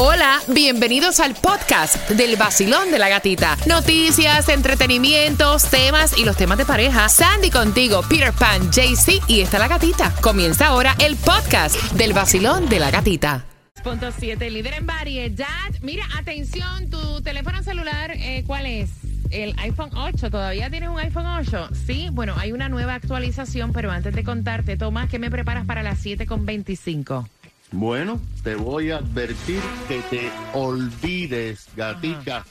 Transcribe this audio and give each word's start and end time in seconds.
Hola, 0.00 0.38
bienvenidos 0.46 1.18
al 1.18 1.34
podcast 1.34 2.08
del 2.10 2.36
vacilón 2.36 2.92
de 2.92 3.00
la 3.00 3.08
gatita. 3.08 3.56
Noticias, 3.66 4.48
entretenimientos, 4.48 5.68
temas 5.70 6.16
y 6.16 6.24
los 6.24 6.36
temas 6.36 6.56
de 6.56 6.64
pareja. 6.64 7.08
Sandy 7.08 7.50
contigo, 7.50 8.02
Peter 8.08 8.32
Pan, 8.32 8.70
JC 8.70 9.20
y 9.26 9.40
está 9.40 9.58
la 9.58 9.66
gatita. 9.66 10.14
Comienza 10.20 10.68
ahora 10.68 10.94
el 11.00 11.16
podcast 11.16 11.74
del 11.94 12.12
vacilón 12.12 12.68
de 12.68 12.78
la 12.78 12.92
gatita. 12.92 13.44
Punto 13.82 14.12
7, 14.16 14.48
líder 14.50 14.74
en 14.74 14.86
variedad. 14.86 15.48
Mira, 15.82 16.06
atención, 16.16 16.88
tu 16.88 17.20
teléfono 17.22 17.64
celular, 17.64 18.12
eh, 18.12 18.44
¿cuál 18.46 18.66
es? 18.66 18.90
El 19.32 19.58
iPhone 19.58 19.90
8, 19.96 20.30
¿todavía 20.30 20.70
tienes 20.70 20.90
un 20.90 21.00
iPhone 21.00 21.26
8? 21.26 21.70
Sí, 21.88 22.06
bueno, 22.12 22.34
hay 22.38 22.52
una 22.52 22.68
nueva 22.68 22.94
actualización, 22.94 23.72
pero 23.72 23.90
antes 23.90 24.14
de 24.14 24.22
contarte, 24.22 24.76
Tomás, 24.76 25.10
¿qué 25.10 25.18
me 25.18 25.28
preparas 25.28 25.66
para 25.66 25.82
las 25.82 25.98
7 25.98 26.24
con 26.24 26.46
25? 26.46 27.28
Bueno, 27.70 28.20
te 28.42 28.54
voy 28.54 28.90
a 28.90 28.96
advertir 28.96 29.60
que 29.88 30.00
te 30.10 30.30
olvides, 30.54 31.68
gatica, 31.76 32.44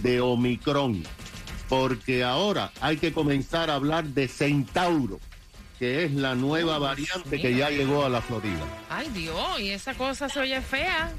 de 0.00 0.20
Omicron, 0.20 1.02
porque 1.68 2.22
ahora 2.22 2.70
hay 2.80 2.96
que 2.96 3.12
comenzar 3.12 3.68
a 3.68 3.74
hablar 3.74 4.04
de 4.04 4.28
Centauro, 4.28 5.18
que 5.78 6.04
es 6.04 6.12
la 6.12 6.36
nueva 6.36 6.78
variante 6.78 7.40
que 7.40 7.54
ya 7.54 7.70
llegó 7.70 8.04
a 8.04 8.08
la 8.08 8.20
Florida. 8.20 8.64
Ay 8.88 9.08
Dios, 9.12 9.60
y 9.60 9.70
esa 9.70 9.94
cosa 9.94 10.28
se 10.28 10.38
oye 10.38 10.60
fea. 10.60 11.12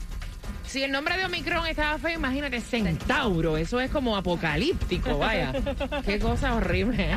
Si 0.71 0.81
el 0.81 0.91
nombre 0.93 1.17
de 1.17 1.25
Omicron 1.25 1.67
estaba 1.67 1.98
feo, 1.98 2.16
imagínate, 2.16 2.61
Centauro. 2.61 3.57
Eso 3.57 3.81
es 3.81 3.91
como 3.91 4.16
apocalíptico, 4.16 5.17
vaya. 5.17 5.52
Qué 6.05 6.17
cosa 6.17 6.55
horrible. 6.55 7.13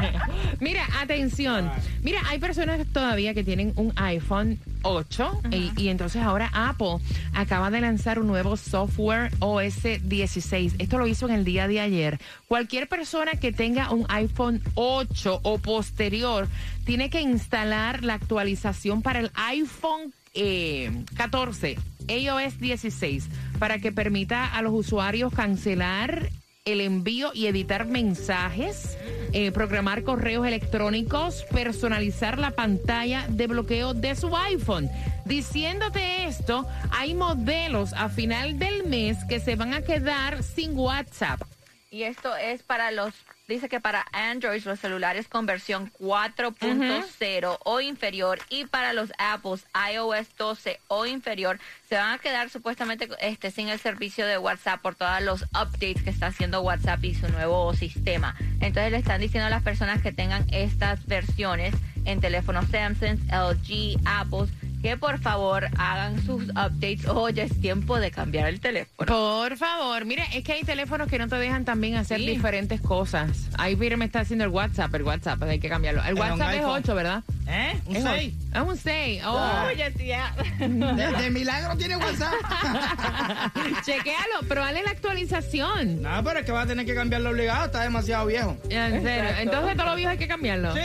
Mira, 0.58 0.84
atención. 1.00 1.70
Mira, 2.02 2.20
hay 2.26 2.40
personas 2.40 2.84
todavía 2.92 3.32
que 3.32 3.45
tienen 3.45 3.72
un 3.76 3.92
iPhone 3.95 4.59
8 4.82 5.42
y, 5.52 5.70
y, 5.76 5.88
entonces 5.90 6.20
ahora 6.20 6.50
Apple 6.52 6.96
acaba 7.32 7.70
de 7.70 7.80
lanzar 7.80 8.18
un 8.18 8.26
nuevo 8.26 8.56
software 8.56 9.30
OS 9.38 9.84
16. 10.02 10.74
Esto 10.80 10.98
lo 10.98 11.06
hizo 11.06 11.28
en 11.28 11.34
el 11.36 11.45
día 11.45 11.68
de 11.68 11.78
ayer. 11.78 12.18
Cualquier 12.48 12.88
persona 12.88 13.34
que 13.40 13.52
tenga 13.52 13.92
un 13.92 14.04
iPhone 14.09 14.62
8 14.74 15.40
o 15.45 15.59
posterior 15.59 16.48
tiene 16.84 17.09
que 17.09 17.20
instalar 17.20 18.02
la 18.02 18.14
actualización 18.14 19.01
para 19.01 19.20
el 19.20 19.30
iPhone 19.36 20.12
eh, 20.34 20.90
14 21.16 21.79
iOS 22.09 22.59
16 22.59 23.29
para 23.59 23.79
que 23.79 23.93
permita 23.93 24.55
a 24.55 24.63
los 24.63 24.73
usuarios 24.73 25.33
cancelar 25.33 26.30
el 26.65 26.80
envío 26.80 27.30
y 27.35 27.47
editar 27.47 27.87
mensajes, 27.87 28.97
eh, 29.33 29.52
programar 29.52 30.02
correos 30.02 30.47
electrónicos, 30.47 31.45
personalizar 31.52 32.38
la 32.38 32.52
pantalla 32.52 33.27
de 33.29 33.47
bloqueo 33.47 33.93
de 33.93 34.16
su 34.16 34.35
iPhone. 34.35 34.91
Diciéndote 35.27 36.25
esto, 36.25 36.66
hay 36.91 37.13
modelos 37.13 37.93
a 37.93 38.09
final 38.09 38.59
del 38.59 38.85
mes 38.85 39.19
que 39.29 39.41
se 39.41 39.57
van 39.57 39.75
a 39.75 39.82
quedar 39.82 40.43
sin 40.43 40.77
WhatsApp. 40.77 41.43
Y 41.91 42.05
esto 42.05 42.35
es 42.35 42.63
para 42.63 42.91
los 42.91 43.15
dice 43.46 43.68
que 43.68 43.80
para 43.80 44.06
Android 44.12 44.64
los 44.64 44.80
celulares 44.80 45.28
con 45.28 45.46
versión 45.46 45.92
4.0 46.00 47.59
o 47.64 47.80
inferior 47.80 48.38
y 48.48 48.64
para 48.66 48.92
los 48.92 49.12
Apples 49.18 49.66
iOS 49.92 50.34
12 50.36 50.80
o 50.88 51.06
inferior 51.06 51.59
se 51.88 51.96
van 51.96 52.12
a 52.12 52.18
quedar 52.18 52.48
supuestamente 52.48 53.09
este 53.20 53.51
sin 53.51 53.68
el 53.68 53.78
servicio 53.78 54.26
de 54.26 54.38
WhatsApp 54.38 54.80
por 54.80 54.95
todos 54.95 55.20
los 55.23 55.42
updates 55.42 56.02
que 56.02 56.10
está 56.10 56.28
haciendo 56.28 56.62
WhatsApp 56.62 57.04
y 57.04 57.14
su 57.14 57.28
nuevo 57.28 57.74
sistema. 57.74 58.34
Entonces 58.60 58.90
le 58.92 58.98
están 58.98 59.20
diciendo 59.20 59.46
a 59.46 59.51
las 59.51 59.62
personas 59.62 60.01
que 60.01 60.12
tengan 60.12 60.46
estas 60.51 61.04
versiones 61.06 61.74
en 62.06 62.20
teléfonos 62.20 62.66
Samsung, 62.70 63.18
LG, 63.30 64.00
Apples 64.04 64.50
que 64.84 64.99
por 64.99 65.19
favor 65.19 65.66
hagan 65.78 66.22
sus 66.27 66.44
updates 66.50 67.06
o 67.06 67.31
ya 67.31 67.44
es 67.44 67.59
tiempo 67.59 67.99
de 67.99 68.10
cambiar 68.10 68.50
el 68.50 68.60
teléfono. 68.60 69.06
Por 69.06 69.56
favor, 69.56 70.04
mire, 70.04 70.26
es 70.34 70.44
que 70.44 70.53
hay 70.53 70.62
teléfonos 70.62 71.09
que 71.09 71.19
no 71.19 71.26
te 71.26 71.37
dejan 71.37 71.65
también 71.65 71.97
hacer 71.97 72.21
diferentes 72.21 72.82
cosas. 72.82 73.49
Ahí 73.56 73.76
mire, 73.76 73.97
me 73.97 74.04
está 74.04 74.21
haciendo 74.21 74.44
el 74.44 74.50
WhatsApp, 74.50 74.94
el 74.94 75.03
WhatsApp, 75.04 75.43
hay 75.44 75.59
que 75.59 75.71
cambiarlo. 75.71 76.04
El 76.04 76.12
WhatsApp 76.16 76.53
es 76.53 76.64
8, 76.66 76.94
¿verdad? 76.94 77.22
¿Eh? 77.48 77.81
Un 77.86 78.03
6. 78.03 78.34
Es 78.53 78.60
un 78.60 78.76
6. 78.76 79.22
Oh, 79.25 79.70
ya 79.75 79.91
tía. 79.91 80.34
De, 80.58 81.31
milagro 81.31 81.78
tiene 81.78 81.97
WhatsApp. 81.97 82.34
Chequéalo, 83.87 84.41
pero 84.47 84.60
dale 84.60 84.82
la 84.82 84.91
actualización. 84.91 86.03
No, 86.03 86.22
pero 86.22 86.41
es 86.41 86.44
que 86.44 86.53
va 86.53 86.60
a 86.60 86.66
tener 86.66 86.84
que 86.84 86.94
cambiarlo 86.94 87.31
obligado, 87.31 87.64
está 87.64 87.81
demasiado 87.84 88.26
viejo. 88.26 88.54
En 88.69 89.03
serio, 89.03 89.31
entonces 89.38 89.78
todo 89.78 89.87
lo 89.87 89.97
viejo 89.97 90.10
hay 90.10 90.19
que 90.19 90.28
cambiarlo. 90.28 90.75
Sí. 90.75 90.81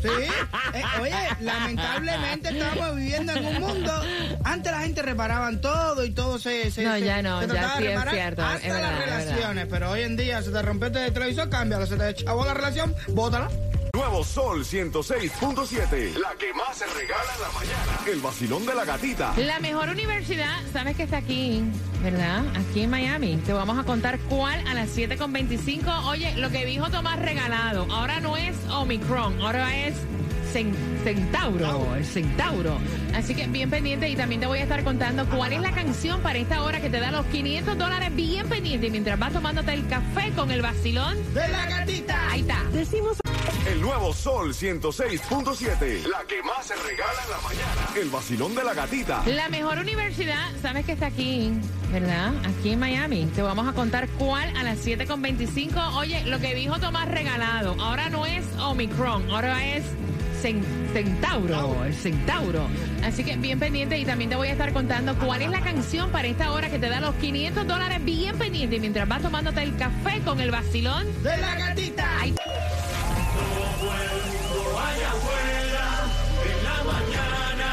Sí. 0.00 0.08
Eh, 0.74 0.82
oye, 1.00 1.14
lamentablemente 1.40 2.50
estamos 2.50 2.96
viviendo 2.96 3.32
en 3.32 3.46
un 3.46 3.60
mundo. 3.60 3.92
Antes 4.44 4.72
la 4.72 4.80
gente 4.80 5.02
reparaban 5.02 5.60
todo 5.60 6.04
y 6.04 6.10
todo 6.10 6.38
se. 6.38 6.70
se 6.70 6.84
no, 6.84 6.98
ya 6.98 7.22
no, 7.22 7.44
ya 7.46 7.76
sí 7.78 7.86
es 7.86 8.10
cierto. 8.10 8.44
Hasta 8.44 8.80
las 8.80 8.98
relaciones. 8.98 9.66
Pero 9.70 9.90
hoy 9.90 10.02
en 10.02 10.16
día 10.16 10.42
se 10.42 10.50
te 10.50 10.62
rompió 10.62 10.88
el 10.88 11.12
televisor, 11.12 11.48
cámbialo. 11.48 11.86
Se 11.86 11.96
te 11.96 12.10
echabó 12.10 12.44
la 12.44 12.54
relación, 12.54 12.94
bótala. 13.08 13.48
Nuevo 13.94 14.24
Sol 14.24 14.64
106.7. 14.64 16.14
La 16.18 16.34
que 16.38 16.52
más 16.54 16.76
se 16.76 16.86
regala 16.86 17.34
en 17.34 17.40
la 17.40 17.50
mañana. 17.52 18.00
El 18.06 18.20
vacilón 18.20 18.66
de 18.66 18.74
la 18.74 18.84
gatita. 18.84 19.34
La 19.36 19.60
mejor 19.60 19.88
universidad, 19.88 20.56
sabes 20.72 20.96
que 20.96 21.04
está 21.04 21.18
aquí, 21.18 21.62
¿verdad? 22.02 22.44
Aquí 22.56 22.82
en 22.82 22.90
Miami. 22.90 23.36
Te 23.44 23.52
vamos 23.52 23.78
a 23.78 23.84
contar 23.84 24.18
cuál 24.28 24.66
a 24.66 24.74
las 24.74 24.96
7.25. 24.96 26.06
Oye, 26.06 26.34
lo 26.36 26.50
que 26.50 26.66
dijo 26.66 26.90
Tomás 26.90 27.18
regalado. 27.18 27.86
Ahora 27.90 28.20
no 28.20 28.36
es 28.36 28.56
Omicron, 28.70 29.40
ahora 29.40 29.76
es 29.76 29.94
Centauro, 30.52 31.94
el 31.94 32.04
Centauro. 32.04 32.78
Así 33.14 33.34
que 33.34 33.46
bien 33.46 33.70
pendiente 33.70 34.08
y 34.08 34.16
también 34.16 34.40
te 34.40 34.46
voy 34.46 34.58
a 34.58 34.62
estar 34.62 34.82
contando 34.82 35.26
cuál 35.26 35.52
es 35.52 35.60
la 35.60 35.72
canción 35.72 36.20
para 36.20 36.38
esta 36.38 36.62
hora 36.62 36.80
que 36.80 36.90
te 36.90 37.00
da 37.00 37.10
los 37.10 37.26
500 37.26 37.76
dólares 37.76 38.14
bien 38.14 38.48
pendiente 38.48 38.90
mientras 38.90 39.18
vas 39.18 39.32
tomándote 39.32 39.72
el 39.74 39.86
café 39.86 40.32
con 40.34 40.50
el 40.50 40.62
vacilón 40.62 41.16
de 41.34 41.48
la 41.48 41.66
gatita. 41.66 42.30
Ahí 42.30 42.40
está. 42.40 42.64
Decimos... 42.72 43.18
El 43.68 43.82
nuevo 43.82 44.14
Sol 44.14 44.54
106.7. 44.54 46.06
La 46.06 46.24
que 46.26 46.42
más 46.42 46.66
se 46.66 46.74
regala 46.74 47.22
en 47.22 47.30
la 47.30 47.40
mañana. 47.42 47.88
El 48.00 48.08
vacilón 48.08 48.54
de 48.54 48.64
la 48.64 48.72
gatita. 48.72 49.22
La 49.26 49.50
mejor 49.50 49.78
universidad, 49.78 50.50
sabes 50.62 50.86
que 50.86 50.92
está 50.92 51.06
aquí, 51.06 51.52
¿verdad? 51.92 52.32
Aquí 52.46 52.70
en 52.70 52.78
Miami. 52.78 53.26
Te 53.34 53.42
vamos 53.42 53.68
a 53.68 53.74
contar 53.74 54.08
cuál 54.18 54.56
a 54.56 54.62
las 54.62 54.78
7.25. 54.86 55.96
Oye, 55.96 56.24
lo 56.24 56.38
que 56.38 56.54
dijo 56.54 56.78
Tomás 56.78 57.08
regalado. 57.08 57.76
Ahora 57.78 58.08
no 58.08 58.24
es 58.24 58.42
Omicron, 58.58 59.30
ahora 59.30 59.62
es 59.66 59.84
Centauro, 60.40 61.84
el 61.84 61.94
Centauro. 61.94 62.68
Así 63.04 63.24
que 63.24 63.36
bien 63.36 63.58
pendiente 63.58 63.98
y 63.98 64.04
también 64.04 64.30
te 64.30 64.36
voy 64.36 64.48
a 64.48 64.52
estar 64.52 64.72
contando 64.72 65.14
cuál 65.18 65.42
es 65.42 65.50
la 65.50 65.60
canción 65.60 66.10
para 66.10 66.28
esta 66.28 66.52
hora 66.52 66.70
que 66.70 66.78
te 66.78 66.88
da 66.88 67.00
los 67.00 67.14
500 67.16 67.66
dólares 67.66 68.04
bien 68.04 68.38
pendiente 68.38 68.78
mientras 68.80 69.06
vas 69.08 69.20
tomándote 69.20 69.62
el 69.62 69.76
café 69.76 70.20
con 70.24 70.40
el 70.40 70.50
vacilón 70.50 71.06
de 71.22 71.36
la 71.36 71.54
gatita. 71.56 72.08
Todo 72.34 72.47
mundo 73.82 74.78
allá 74.78 75.10
afuera, 75.10 76.06
en 76.50 76.58
la 76.64 76.82
mañana, 76.84 77.70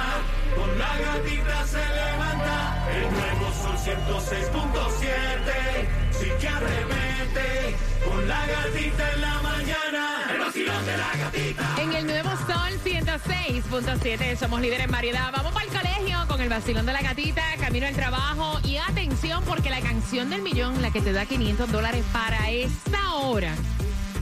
con 0.55 0.77
la 0.77 0.97
gatita 0.99 1.65
se 1.67 1.77
levanta, 1.77 2.85
el 2.93 3.11
nuevo 3.11 3.51
sol 3.61 3.77
106.7, 3.77 5.87
sí 6.11 6.29
que 6.39 6.47
arremete, 6.47 7.75
con 8.05 8.27
la 8.27 8.45
gatita 8.45 9.11
en 9.13 9.21
la 9.21 9.41
mañana, 9.41 10.27
el 10.31 10.39
vacilón 10.39 10.85
de 10.85 10.97
la 10.97 11.15
gatita. 11.17 11.75
En 11.81 11.93
el 11.93 12.05
nuevo 12.05 12.29
sol 12.29 12.79
106.7 12.83 14.35
somos 14.37 14.61
líderes 14.61 14.85
en 14.85 14.91
variedad. 14.91 15.31
Vamos 15.31 15.53
para 15.53 15.65
el 15.65 15.71
colegio 15.71 16.27
con 16.27 16.39
el 16.39 16.49
vacilón 16.49 16.85
de 16.85 16.93
la 16.93 17.01
gatita, 17.01 17.41
camino 17.59 17.87
al 17.87 17.95
trabajo 17.95 18.59
y 18.63 18.77
atención 18.77 19.43
porque 19.45 19.71
la 19.71 19.81
canción 19.81 20.29
del 20.29 20.43
millón, 20.43 20.81
la 20.81 20.91
que 20.91 21.01
te 21.01 21.13
da 21.13 21.25
500 21.25 21.71
dólares 21.71 22.05
para 22.13 22.51
esta 22.51 23.15
hora 23.15 23.55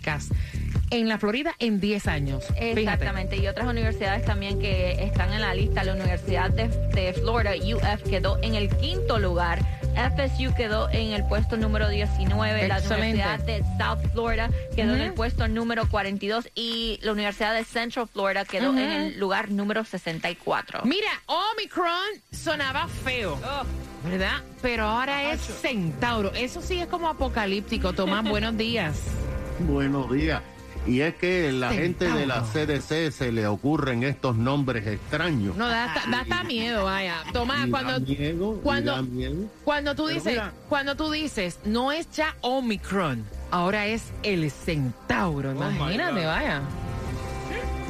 en 0.92 1.08
la 1.08 1.18
Florida 1.18 1.56
en 1.60 1.80
10 1.80 2.08
años. 2.08 2.46
Fíjate. 2.48 2.82
Exactamente, 2.82 3.38
y 3.38 3.48
otras 3.48 3.68
universidades 3.68 4.26
también 4.26 4.60
que 4.60 5.04
están 5.04 5.34
en 5.34 5.42
la 5.42 5.54
lista. 5.54 5.84
La 5.84 5.94
Universidad 5.94 6.50
de, 6.50 6.68
de 6.68 7.14
Florida, 7.14 7.52
UF, 7.56 8.04
quedó 8.10 8.40
en 8.42 8.56
el 8.56 8.70
quinto 8.78 9.20
lugar. 9.20 9.60
FSU 9.96 10.54
quedó 10.56 10.90
en 10.92 11.12
el 11.12 11.26
puesto 11.26 11.58
número 11.58 11.90
19. 11.90 12.68
La. 12.68 12.78
Universidad 12.78 13.40
de 13.40 13.64
South 13.78 14.00
Florida 14.14 14.50
quedó 14.76 14.96
en 14.96 15.02
el 15.02 15.14
puesto 15.14 15.48
número 15.48 15.90
42. 15.90 16.50
Y 16.56 17.00
la 17.02 17.12
Universidad 17.12 17.54
de 17.54 17.66
Central 17.66 18.08
Florida 18.08 18.46
quedó 18.46 18.72
en 18.72 18.80
el 18.80 19.20
lugar 19.20 19.52
número 19.52 19.84
64. 19.84 20.82
Mira, 20.86 21.10
Omicron 21.26 22.22
sonaba 22.32 22.88
feo. 22.88 23.38
¿Verdad? 24.06 24.42
Pero 24.62 24.86
ahora 24.86 25.34
es 25.34 25.42
Centauro. 25.42 26.32
Eso 26.34 26.62
sí 26.62 26.80
es 26.80 26.88
como 26.88 27.10
apocalíptico. 27.10 27.92
Tomás, 27.94 28.24
buenos 28.30 28.56
días. 28.56 28.96
Buenos 29.68 30.12
días. 30.12 30.42
Y 30.88 31.02
es 31.02 31.16
que 31.16 31.52
la 31.52 31.72
gente 31.74 32.10
de 32.12 32.26
la. 32.26 32.42
CDC 32.44 33.12
se 33.12 33.32
le 33.32 33.46
ocurren 33.48 34.04
estos 34.04 34.38
nombres 34.38 34.88
extraños. 34.88 35.56
No, 35.58 35.68
da, 35.68 35.94
hasta- 35.94 36.10
da 36.10 36.22
hasta 36.22 36.44
miedo, 36.46 36.86
vaya. 36.86 37.16
Tomás, 37.34 37.68
cuando, 37.70 38.00
miedo, 38.00 38.60
cuando- 38.64 39.06
cuando 39.66 39.96
tú 39.96 40.08
dices, 40.08 40.26
mira. 40.34 40.54
cuando 40.70 40.96
tú 40.96 41.12
dices, 41.12 41.60
no 41.66 41.92
es 41.92 42.10
ya 42.12 42.36
Omicron, 42.42 43.26
ahora 43.52 43.88
es 43.88 44.04
el 44.24 44.50
Centauro. 44.50 45.54
my 45.54 45.76
Imagínate, 45.76 46.26
vaya. 46.26 46.62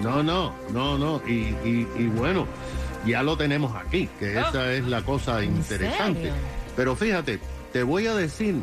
No, 0.02 0.24
no, 0.24 0.54
no, 0.74 0.98
no. 0.98 1.22
Y, 1.28 1.56
y- 1.64 1.88
y 1.98 2.08
bueno, 2.08 2.48
ya 3.06 3.22
lo 3.22 3.38
tenemos 3.38 3.76
aquí, 3.76 4.10
que 4.20 4.36
Oh. 4.38 4.48
esa 4.50 4.74
es 4.74 4.84
la 4.86 5.04
cosa 5.04 5.44
interesante. 5.44 6.22
serio? 6.22 6.34
Pero 6.76 6.96
fíjate, 6.96 7.40
te 7.72 7.84
voy 7.84 8.08
a 8.08 8.16
decir 8.16 8.56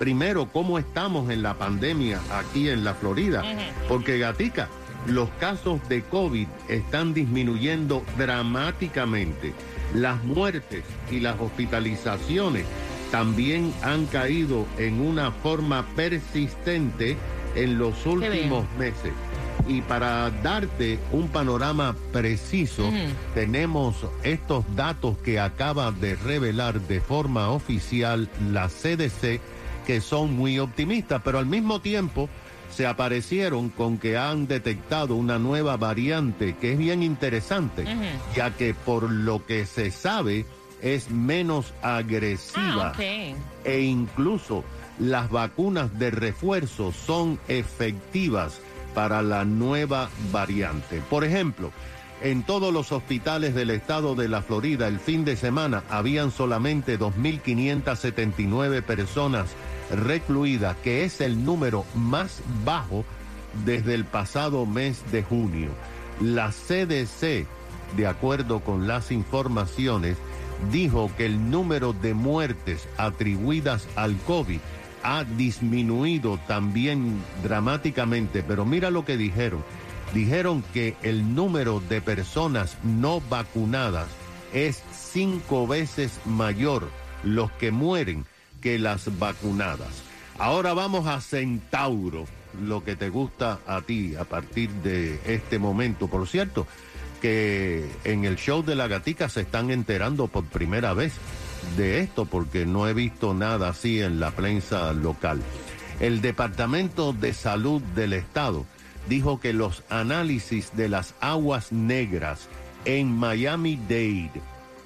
primero 0.00 0.48
cómo 0.50 0.78
estamos 0.78 1.30
en 1.30 1.42
la 1.42 1.54
pandemia 1.54 2.20
aquí 2.32 2.70
en 2.70 2.84
la 2.84 2.94
Florida. 2.94 3.44
Porque, 3.86 4.18
Gatica, 4.18 4.68
los 5.06 5.28
casos 5.38 5.86
de 5.90 6.02
COVID 6.02 6.48
están 6.68 7.12
disminuyendo 7.12 8.02
dramáticamente. 8.16 9.52
Las 9.94 10.24
muertes 10.24 10.84
y 11.10 11.20
las 11.20 11.38
hospitalizaciones 11.38 12.64
también 13.10 13.74
han 13.82 14.06
caído 14.06 14.66
en 14.78 15.02
una 15.02 15.32
forma 15.32 15.84
persistente 15.94 17.18
en 17.54 17.78
los 17.78 18.06
últimos 18.06 18.64
meses. 18.78 19.12
Y 19.68 19.82
para 19.82 20.30
darte 20.30 20.98
un 21.12 21.28
panorama 21.28 21.94
preciso, 22.10 22.90
tenemos 23.34 24.06
estos 24.22 24.64
datos 24.74 25.18
que 25.18 25.38
acaba 25.38 25.92
de 25.92 26.16
revelar 26.16 26.80
de 26.80 27.00
forma 27.00 27.50
oficial 27.50 28.30
la 28.50 28.68
CDC, 28.68 29.40
que 29.86 30.00
son 30.00 30.36
muy 30.36 30.58
optimistas, 30.58 31.20
pero 31.24 31.38
al 31.38 31.46
mismo 31.46 31.80
tiempo 31.80 32.28
se 32.70 32.86
aparecieron 32.86 33.68
con 33.68 33.98
que 33.98 34.16
han 34.16 34.46
detectado 34.46 35.16
una 35.16 35.38
nueva 35.38 35.76
variante 35.76 36.56
que 36.56 36.72
es 36.72 36.78
bien 36.78 37.02
interesante, 37.02 37.84
ya 38.34 38.56
que 38.56 38.74
por 38.74 39.10
lo 39.10 39.44
que 39.44 39.66
se 39.66 39.90
sabe 39.90 40.46
es 40.80 41.10
menos 41.10 41.74
agresiva. 41.82 42.92
Ah, 42.96 43.34
e 43.64 43.80
incluso 43.80 44.64
las 44.98 45.30
vacunas 45.30 45.98
de 45.98 46.10
refuerzo 46.10 46.92
son 46.92 47.38
efectivas 47.48 48.60
para 48.94 49.22
la 49.22 49.44
nueva 49.44 50.08
variante. 50.32 51.02
Por 51.08 51.24
ejemplo, 51.24 51.72
en 52.22 52.42
todos 52.42 52.72
los 52.72 52.92
hospitales 52.92 53.54
del 53.54 53.70
estado 53.70 54.14
de 54.14 54.28
la 54.28 54.42
Florida 54.42 54.88
el 54.88 55.00
fin 55.00 55.24
de 55.24 55.36
semana 55.36 55.84
habían 55.88 56.30
solamente 56.30 56.98
2.579 56.98 58.82
personas 58.82 59.46
recluidas, 59.90 60.76
que 60.78 61.04
es 61.04 61.20
el 61.20 61.44
número 61.44 61.84
más 61.94 62.40
bajo 62.64 63.04
desde 63.64 63.94
el 63.94 64.04
pasado 64.04 64.66
mes 64.66 65.02
de 65.10 65.22
junio. 65.22 65.70
La 66.20 66.50
CDC, 66.50 67.46
de 67.96 68.06
acuerdo 68.06 68.60
con 68.60 68.86
las 68.86 69.10
informaciones, 69.10 70.16
dijo 70.72 71.10
que 71.16 71.26
el 71.26 71.50
número 71.50 71.92
de 71.92 72.14
muertes 72.14 72.86
atribuidas 72.98 73.88
al 73.96 74.16
COVID 74.26 74.60
ha 75.02 75.24
disminuido 75.24 76.38
también 76.46 77.22
dramáticamente, 77.42 78.42
pero 78.42 78.64
mira 78.64 78.90
lo 78.90 79.04
que 79.04 79.16
dijeron. 79.16 79.64
Dijeron 80.12 80.62
que 80.74 80.96
el 81.02 81.34
número 81.34 81.80
de 81.88 82.00
personas 82.00 82.76
no 82.82 83.20
vacunadas 83.30 84.08
es 84.52 84.82
cinco 84.92 85.66
veces 85.66 86.20
mayor 86.24 86.88
los 87.22 87.50
que 87.52 87.70
mueren 87.70 88.26
que 88.60 88.78
las 88.78 89.18
vacunadas. 89.18 90.02
Ahora 90.38 90.72
vamos 90.72 91.06
a 91.06 91.20
Centauro, 91.20 92.24
lo 92.62 92.82
que 92.82 92.96
te 92.96 93.08
gusta 93.08 93.60
a 93.66 93.82
ti 93.82 94.14
a 94.16 94.24
partir 94.24 94.70
de 94.70 95.20
este 95.26 95.58
momento. 95.58 96.08
Por 96.08 96.26
cierto, 96.26 96.66
que 97.20 97.86
en 98.04 98.24
el 98.24 98.36
show 98.36 98.64
de 98.64 98.74
la 98.74 98.88
gatica 98.88 99.28
se 99.28 99.42
están 99.42 99.70
enterando 99.70 100.28
por 100.28 100.44
primera 100.44 100.94
vez 100.94 101.12
de 101.76 102.00
esto 102.00 102.24
porque 102.24 102.64
no 102.64 102.88
he 102.88 102.94
visto 102.94 103.34
nada 103.34 103.68
así 103.68 104.00
en 104.00 104.18
la 104.18 104.30
prensa 104.30 104.92
local. 104.92 105.42
El 106.00 106.22
Departamento 106.22 107.12
de 107.12 107.34
Salud 107.34 107.82
del 107.94 108.14
Estado 108.14 108.64
dijo 109.08 109.40
que 109.40 109.52
los 109.52 109.82
análisis 109.90 110.74
de 110.74 110.88
las 110.88 111.14
aguas 111.20 111.72
negras 111.72 112.48
en 112.86 113.12
Miami-Dade, 113.14 114.40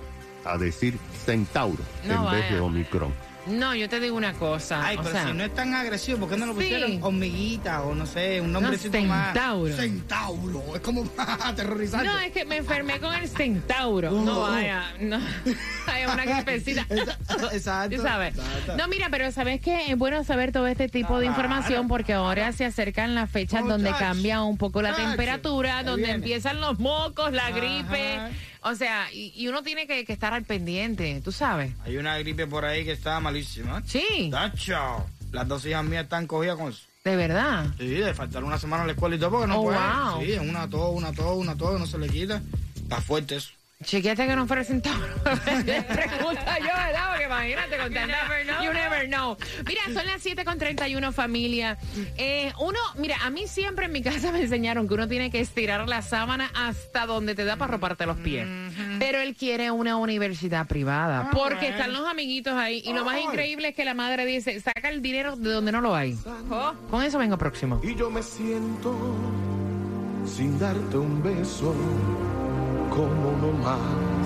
a 0.51 0.57
decir 0.57 0.97
Centauro 1.25 1.83
No 2.05 2.25
en 2.33 2.39
vez 2.39 2.51
de. 2.51 2.59
Omicron. 2.59 3.13
No, 3.47 3.73
yo 3.73 3.87
te 3.87 4.01
digo 4.01 4.17
una 4.17 4.33
cosa. 4.33 4.85
Ay, 4.85 4.97
o 4.97 5.01
pero 5.03 5.13
sea, 5.15 5.27
si 5.27 5.33
no 5.33 5.41
es 5.45 5.53
tan 5.55 5.73
agresivo, 5.73 6.17
¿por 6.19 6.29
qué 6.31 6.35
no 6.35 6.47
lo 6.47 6.51
Sí. 6.51 6.59
pusieron 6.59 7.01
hormiguita 7.01 7.81
o 7.83 7.95
no 7.95 8.05
sé, 8.05 8.41
un 8.41 8.51
nombrecito 8.51 8.99
más? 9.03 9.27
centauro. 9.33 9.73
Centauro. 9.73 10.63
Es 10.75 10.81
como 10.81 11.05
más 11.15 11.39
aterrorizante. 11.45 12.07
No, 12.07 12.19
es 12.19 12.33
que 12.33 12.43
me 12.43 12.57
enfermé 12.57 12.99
con 12.99 13.13
el 13.15 13.29
centauro. 13.29 14.11
No 14.11 14.41
vaya, 14.41 14.83
no. 14.99 15.17
Hay 15.87 16.03
una 16.11 16.25
gripecita. 16.25 16.85
Exacto. 17.53 17.95
Tú 17.95 18.01
sabes. 18.01 18.35
exacto. 18.37 18.75
No, 18.75 18.89
mira, 18.89 19.07
pero 19.09 19.31
sabes 19.31 19.61
que 19.61 19.91
es 19.93 19.97
bueno 19.97 20.25
saber 20.25 20.51
todo 20.51 20.67
este 20.67 20.89
tipo 20.89 21.17
de 21.21 21.27
información 21.27 21.87
porque 21.87 22.11
ahora 22.15 22.51
se 22.51 22.65
acercan 22.65 23.15
las 23.15 23.29
fechas 23.31 23.63
donde 23.65 23.91
cambia 23.91 24.43
un 24.43 24.57
poco 24.57 24.81
la 24.81 24.93
temperatura, 24.93 25.77
ahí 25.77 25.85
donde 25.85 26.01
viene. 26.03 26.15
empiezan 26.15 26.59
los 26.59 26.79
mocos, 26.79 27.31
la 27.31 27.47
Ajá. 27.47 27.55
gripe. 27.55 28.19
O 28.69 28.75
sea, 28.75 29.11
y, 29.13 29.33
y 29.35 29.47
uno 29.47 29.63
tiene 29.63 29.87
que, 29.87 30.05
que 30.05 30.13
estar 30.13 30.33
al 30.33 30.43
pendiente, 30.43 31.21
tú 31.23 31.31
sabes. 31.31 31.73
Hay 31.85 31.97
una 31.97 32.17
gripe 32.17 32.47
por 32.47 32.65
ahí 32.65 32.83
que 32.85 32.91
está 32.91 33.19
malísima. 33.19 33.81
Sí, 33.85 34.29
Tacho. 34.31 35.05
Las 35.31 35.47
dos 35.47 35.65
hijas 35.65 35.83
mías 35.83 36.03
están 36.03 36.25
cogidas 36.27 36.57
con 36.57 36.69
eso. 36.71 36.83
de 37.03 37.15
verdad. 37.15 37.65
Sí, 37.77 37.87
de 37.87 38.13
faltar 38.13 38.43
una 38.43 38.57
semana 38.57 38.83
a 38.83 38.85
la 38.85 38.93
escuela 38.93 39.15
y 39.15 39.19
todo 39.19 39.31
porque 39.31 39.47
no 39.47 39.59
Oh, 39.59 39.63
pueden. 39.65 39.81
wow. 39.81 40.21
Sí, 40.21 40.31
una 40.49 40.69
tos, 40.69 40.89
una 40.93 41.11
tos, 41.13 41.37
una 41.37 41.55
tos, 41.55 41.79
no 41.79 41.85
se 41.85 41.97
le 41.97 42.07
quita. 42.09 42.41
Está 42.75 43.01
fuerte 43.01 43.35
eso. 43.35 43.49
Chequeate 43.83 44.25
que 44.25 44.35
no 44.35 44.47
fuera 44.47 44.61
el 44.61 44.67
centauro. 44.67 45.05
Pregunta 45.23 46.57
yo, 46.59 46.65
¿verdad? 46.65 47.09
Porque 47.11 47.25
imagínate 47.25 47.77
con 47.77 47.93
tanta... 47.93 48.07
never 48.07 48.45
know. 48.45 48.63
You 48.63 48.73
never 48.73 49.07
know. 49.07 49.37
Mira, 49.67 49.81
son 49.93 50.07
las 50.07 50.23
7 50.23 50.43
con 50.45 50.57
31 50.57 51.11
familia. 51.11 51.77
Eh, 52.17 52.51
uno, 52.59 52.79
mira, 52.95 53.17
a 53.23 53.29
mí 53.29 53.47
siempre 53.47 53.85
en 53.85 53.91
mi 53.91 54.01
casa 54.01 54.31
me 54.31 54.41
enseñaron 54.41 54.87
que 54.87 54.95
uno 54.95 55.07
tiene 55.07 55.29
que 55.29 55.39
estirar 55.39 55.87
la 55.87 56.01
sábana 56.01 56.49
hasta 56.55 57.05
donde 57.05 57.35
te 57.35 57.45
da 57.45 57.55
para 57.55 57.73
roparte 57.73 58.07
los 58.07 58.17
pies. 58.17 58.47
Pero 58.97 59.19
él 59.19 59.35
quiere 59.35 59.69
una 59.69 59.97
universidad 59.97 60.65
privada. 60.65 61.29
Porque 61.31 61.69
están 61.69 61.93
los 61.93 62.07
amiguitos 62.07 62.55
ahí. 62.55 62.81
Y 62.83 62.93
lo 62.93 63.05
más 63.05 63.19
increíble 63.21 63.69
es 63.69 63.75
que 63.75 63.85
la 63.85 63.93
madre 63.93 64.25
dice, 64.25 64.59
saca 64.59 64.89
el 64.89 65.03
dinero 65.03 65.35
de 65.35 65.51
donde 65.51 65.71
no 65.71 65.81
lo 65.81 65.95
hay. 65.95 66.17
Con 66.89 67.03
eso 67.03 67.19
vengo 67.19 67.37
próximo. 67.37 67.79
Y 67.83 67.93
yo 67.93 68.09
me 68.09 68.23
siento 68.23 69.15
sin 70.25 70.57
darte 70.57 70.97
un 70.97 71.21
beso 71.21 71.75
como 72.89 73.29
uno 73.29 73.51
más. 73.63 74.16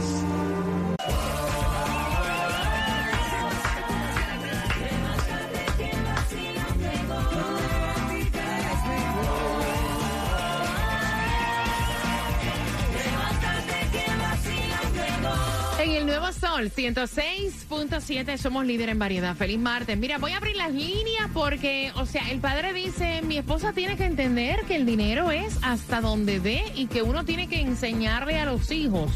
Sol 16.33 16.71
106.7 16.71 18.37
somos 18.37 18.65
líder 18.65 18.89
en 18.89 18.99
variedad. 18.99 19.35
Feliz 19.35 19.59
martes. 19.59 19.97
Mira, 19.97 20.17
voy 20.17 20.31
a 20.31 20.37
abrir 20.37 20.55
las 20.55 20.71
líneas 20.71 21.29
porque, 21.33 21.91
o 21.95 22.05
sea, 22.05 22.29
el 22.29 22.39
padre 22.39 22.73
dice, 22.73 23.21
mi 23.21 23.37
esposa 23.37 23.73
tiene 23.73 23.97
que 23.97 24.05
entender 24.05 24.61
que 24.65 24.75
el 24.75 24.85
dinero 24.85 25.31
es 25.31 25.57
hasta 25.61 25.99
donde 25.99 26.39
dé 26.39 26.63
y 26.75 26.87
que 26.87 27.01
uno 27.01 27.25
tiene 27.25 27.47
que 27.47 27.59
enseñarle 27.59 28.39
a 28.39 28.45
los 28.45 28.71
hijos 28.71 29.11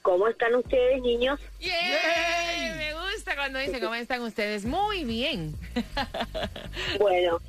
¿Cómo 0.03 0.27
están 0.27 0.53
ustedes, 0.53 1.01
niños? 1.01 1.39
Yeah, 1.59 2.75
Me 2.77 2.93
gusta 2.93 3.35
cuando 3.35 3.57
dice 3.57 3.79
cómo 3.79 3.95
están 3.95 4.21
ustedes. 4.21 4.65
Muy 4.65 5.03
bien. 5.03 5.55
Bueno, 6.99 7.39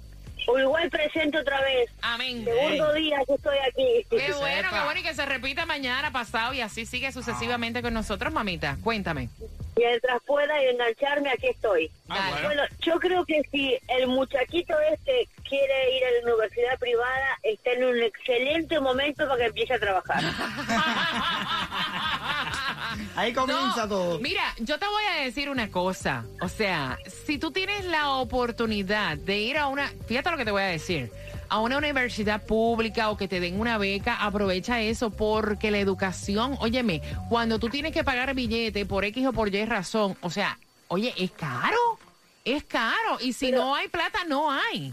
Uruguay 0.46 0.88
presente 0.88 1.38
otra 1.38 1.60
vez. 1.60 1.90
Amén. 2.02 2.44
Segundo 2.44 2.92
día 2.94 3.18
que 3.26 3.34
estoy 3.34 3.58
aquí. 3.58 4.06
Qué 4.08 4.32
bueno, 4.32 4.68
sepa. 4.68 4.70
qué 4.70 4.84
bueno 4.84 5.00
y 5.00 5.02
que 5.02 5.14
se 5.14 5.26
repita 5.26 5.66
mañana, 5.66 6.12
pasado 6.12 6.54
y 6.54 6.60
así 6.60 6.86
sigue 6.86 7.10
sucesivamente 7.12 7.82
con 7.82 7.94
nosotros, 7.94 8.32
mamita. 8.32 8.76
Cuéntame. 8.82 9.28
Mientras 9.76 10.22
pueda 10.22 10.62
engancharme, 10.62 11.30
aquí 11.30 11.48
estoy. 11.48 11.90
Ah, 12.08 12.28
bueno. 12.30 12.48
Bueno, 12.48 12.62
yo 12.80 12.98
creo 12.98 13.24
que 13.26 13.42
si 13.50 13.78
el 13.88 14.06
muchachito 14.06 14.74
este 14.92 15.28
quiere 15.46 15.96
ir 15.96 16.04
a 16.04 16.10
la 16.12 16.32
universidad 16.32 16.78
privada, 16.78 17.38
está 17.42 17.72
en 17.72 17.84
un 17.84 18.02
excelente 18.02 18.80
momento 18.80 19.28
para 19.28 19.36
que 19.36 19.46
empiece 19.46 19.74
a 19.74 19.78
trabajar. 19.78 20.22
Ahí 23.16 23.32
comienza 23.32 23.82
No, 23.82 23.88
todo. 23.88 24.18
Mira, 24.20 24.42
yo 24.58 24.78
te 24.78 24.86
voy 24.86 25.04
a 25.12 25.22
decir 25.24 25.48
una 25.50 25.70
cosa. 25.70 26.24
O 26.40 26.48
sea, 26.48 26.98
si 27.26 27.38
tú 27.38 27.50
tienes 27.50 27.84
la 27.86 28.10
oportunidad 28.12 29.16
de 29.16 29.38
ir 29.38 29.58
a 29.58 29.66
una, 29.68 29.88
fíjate 30.06 30.30
lo 30.30 30.36
que 30.36 30.44
te 30.44 30.50
voy 30.50 30.62
a 30.62 30.66
decir, 30.66 31.10
a 31.48 31.60
una 31.60 31.78
universidad 31.78 32.44
pública 32.44 33.10
o 33.10 33.16
que 33.16 33.28
te 33.28 33.38
den 33.40 33.60
una 33.60 33.78
beca, 33.78 34.16
aprovecha 34.16 34.80
eso 34.80 35.10
porque 35.10 35.70
la 35.70 35.78
educación, 35.78 36.56
óyeme, 36.60 37.00
cuando 37.28 37.58
tú 37.58 37.68
tienes 37.68 37.92
que 37.92 38.02
pagar 38.04 38.34
billete 38.34 38.84
por 38.86 39.04
X 39.04 39.26
o 39.26 39.32
por 39.32 39.54
Y 39.54 39.64
razón, 39.64 40.16
o 40.20 40.30
sea, 40.30 40.58
oye, 40.88 41.14
es 41.16 41.30
caro. 41.30 41.76
es 42.44 42.64
caro. 42.64 43.18
Y 43.20 43.32
si 43.32 43.50
no 43.52 43.74
hay 43.74 43.88
plata, 43.88 44.20
no 44.26 44.50
hay. 44.50 44.92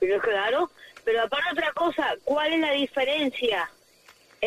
Pero 0.00 0.20
claro, 0.20 0.70
pero 1.04 1.22
aparte 1.22 1.50
otra 1.52 1.72
cosa, 1.72 2.14
¿cuál 2.24 2.52
es 2.52 2.60
la 2.60 2.72
diferencia 2.72 3.70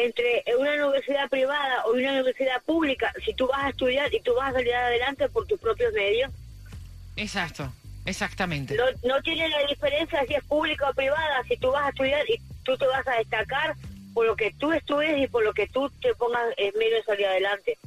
entre 0.03 0.43
una 0.57 0.73
universidad 0.73 1.29
privada 1.29 1.85
o 1.85 1.93
una 1.93 2.11
universidad 2.13 2.61
pública 2.63 3.11
si 3.25 3.33
tú 3.33 3.47
vas 3.47 3.65
a 3.65 3.69
estudiar 3.69 4.13
y 4.13 4.19
tú 4.21 4.33
vas 4.35 4.51
a 4.51 4.53
salir 4.53 4.73
adelante 4.73 5.27
por 5.29 5.47
tus 5.47 5.59
propios 5.59 5.91
medios? 5.93 6.31
Exacto, 7.15 7.71
exactamente. 8.05 8.75
No, 8.75 8.85
no 9.03 9.21
tiene 9.21 9.49
la 9.49 9.65
diferencia 9.67 10.23
si 10.27 10.35
es 10.35 10.43
pública 10.43 10.89
o 10.89 10.93
privada, 10.93 11.43
si 11.47 11.57
tú 11.57 11.71
vas 11.71 11.87
a 11.87 11.89
estudiar 11.89 12.29
y 12.29 12.39
tú 12.63 12.77
te 12.77 12.85
vas 12.85 13.07
a 13.07 13.15
destacar 13.15 13.75
por 14.13 14.27
lo 14.27 14.35
que 14.35 14.51
tú 14.59 14.71
estudies 14.71 15.17
y 15.23 15.27
por 15.27 15.43
lo 15.43 15.53
que 15.53 15.67
tú 15.67 15.89
te 16.01 16.13
pongas 16.15 16.45
en 16.57 16.71
medio 16.77 16.97
de 16.97 17.03
salir 17.03 17.25
adelante. 17.25 17.77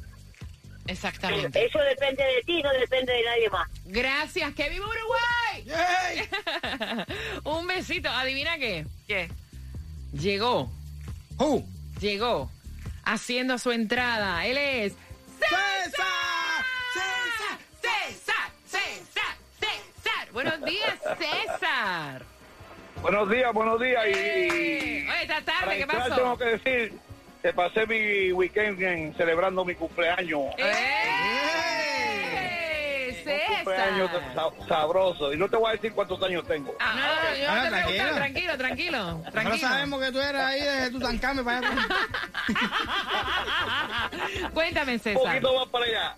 Exactamente. 0.86 1.64
Eso 1.64 1.78
depende 1.78 2.24
de 2.24 2.42
ti, 2.42 2.60
no 2.62 2.72
depende 2.72 3.12
de 3.12 3.22
nadie 3.22 3.50
más. 3.50 3.68
Gracias, 3.84 4.52
que 4.54 4.68
viva 4.68 4.86
Uruguay. 4.86 5.64
¡Yay! 5.64 6.28
Un 7.44 7.66
besito. 7.68 8.08
¿Adivina 8.08 8.58
qué? 8.58 8.84
¿Qué? 9.06 9.28
Llegó, 10.12 10.72
Who? 11.38 11.64
Llegó, 12.00 12.50
haciendo 13.04 13.58
su 13.58 13.70
entrada. 13.72 14.44
Él 14.46 14.58
es 14.58 14.92
¡César! 15.38 16.64
César, 16.92 17.58
César, 17.80 18.50
César, 18.66 19.34
César. 19.60 20.28
Buenos 20.32 20.62
días, 20.64 20.98
César. 21.18 22.22
Buenos 23.02 23.30
días, 23.30 23.52
buenos 23.54 23.80
días. 23.80 24.02
Y, 24.06 24.12
Eh, 24.12 25.06
Oye, 25.10 25.22
esta 25.22 25.40
tarde, 25.42 25.78
¿qué 25.78 25.86
pasó? 25.86 26.14
tengo 26.16 26.36
que 26.38 26.44
decir 26.44 26.92
que 27.42 27.52
pasé 27.54 27.86
mi 27.86 28.32
weekend 28.32 28.82
en- 28.82 29.14
celebrando 29.16 29.64
mi 29.64 29.74
cumpleaños. 29.74 30.52
¡Eh! 30.58 31.09
Un 33.34 33.54
cumpleaños 33.56 34.10
sabroso. 34.68 35.32
Y 35.32 35.36
no 35.36 35.48
te 35.48 35.56
voy 35.56 35.70
a 35.70 35.72
decir 35.72 35.92
cuántos 35.92 36.22
años 36.22 36.46
tengo. 36.46 36.74
Ah, 36.80 36.94
no, 36.94 37.30
no, 37.30 37.36
yo 37.36 37.46
Ah, 37.48 37.56
no 37.56 37.62
te 37.62 37.68
tranquilo. 37.70 37.96
pregunto, 37.96 38.14
tranquilo, 38.16 38.58
tranquilo, 38.58 38.98
Ahora 38.98 39.30
tranquilo. 39.30 39.68
sabemos 39.68 40.00
que 40.02 40.12
tú 40.12 40.20
eres 40.20 40.40
ahí 40.42 40.60
de 40.62 40.90
Tutankamón 40.90 41.44
para 41.44 41.58
allá. 41.58 41.70
Cuéntame, 44.54 44.92
Un 44.94 45.00
César. 45.00 45.22
poquito 45.22 45.54
más 45.54 45.68
para 45.68 45.84
allá. 45.84 46.16